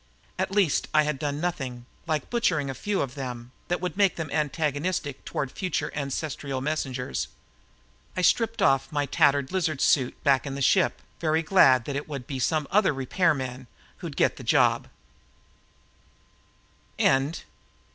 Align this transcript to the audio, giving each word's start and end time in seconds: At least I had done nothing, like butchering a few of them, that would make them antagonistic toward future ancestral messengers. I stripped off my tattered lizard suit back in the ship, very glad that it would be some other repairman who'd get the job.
At 0.39 0.49
least 0.49 0.87
I 0.95 1.03
had 1.03 1.19
done 1.19 1.39
nothing, 1.39 1.85
like 2.07 2.31
butchering 2.31 2.71
a 2.71 2.73
few 2.73 3.01
of 3.03 3.13
them, 3.13 3.51
that 3.67 3.79
would 3.81 3.95
make 3.95 4.15
them 4.15 4.31
antagonistic 4.31 5.23
toward 5.25 5.51
future 5.51 5.91
ancestral 5.93 6.59
messengers. 6.59 7.27
I 8.17 8.23
stripped 8.23 8.63
off 8.63 8.91
my 8.91 9.05
tattered 9.05 9.51
lizard 9.51 9.79
suit 9.79 10.15
back 10.23 10.47
in 10.47 10.55
the 10.55 10.59
ship, 10.63 11.03
very 11.19 11.43
glad 11.43 11.85
that 11.85 11.95
it 11.95 12.09
would 12.09 12.25
be 12.25 12.39
some 12.39 12.67
other 12.71 12.95
repairman 12.95 13.67
who'd 13.99 14.17
get 14.17 14.37
the 14.37 14.43
job. 14.43 14.87